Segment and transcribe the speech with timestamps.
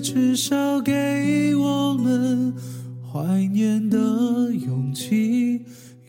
[0.00, 2.54] 至少给我们
[3.02, 3.98] 怀念的
[4.52, 5.52] 勇气，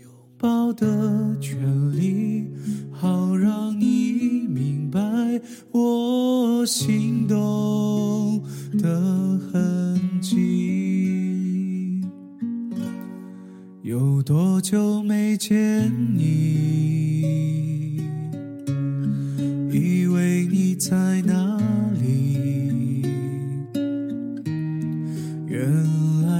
[0.02, 1.58] 拥抱的权
[1.98, 2.46] 利，
[2.92, 5.00] 好让你明白
[5.72, 8.44] 我心动
[8.78, 12.02] 的痕迹。
[13.82, 17.09] 有多久没见你？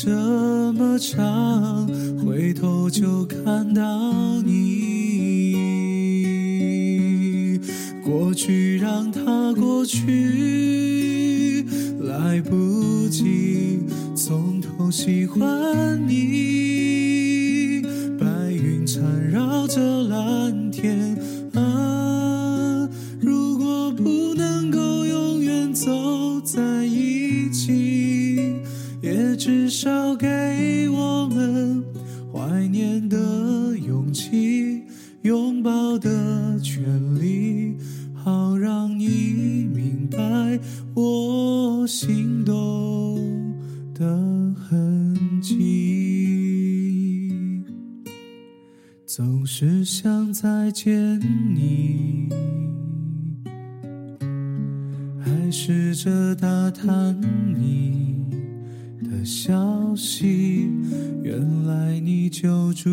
[0.00, 1.88] 这么长，
[2.24, 4.78] 回头就看到你。
[8.04, 11.64] 过去让它过去，
[12.02, 13.80] 来不及
[14.14, 17.82] 从头喜欢你。
[18.20, 21.18] 白云缠绕着蓝天
[21.54, 22.88] 啊，
[23.20, 26.77] 如果不能够永远走在
[32.68, 34.82] 念的勇气，
[35.22, 36.84] 拥抱的权
[37.18, 37.74] 利，
[38.14, 40.60] 好让你明白
[40.94, 43.54] 我心动
[43.94, 44.06] 的
[44.54, 45.56] 痕迹。
[49.06, 51.18] 总是想再见
[51.54, 52.28] 你，
[55.18, 57.20] 还试着打探
[57.54, 58.24] 你
[59.02, 60.70] 的消息。
[61.28, 62.90] 原来你就住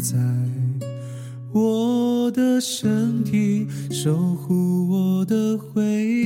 [0.00, 0.18] 在
[1.52, 6.17] 我的身体，守护我的回忆。